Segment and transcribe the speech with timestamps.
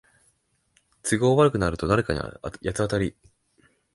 [1.03, 3.15] 都合悪くなると誰かに八つ当たり